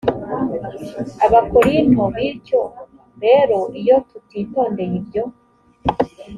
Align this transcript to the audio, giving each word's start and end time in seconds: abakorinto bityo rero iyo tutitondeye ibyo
abakorinto 1.25 2.03
bityo 2.15 2.61
rero 3.23 3.59
iyo 3.81 3.97
tutitondeye 4.09 4.93
ibyo 5.01 5.23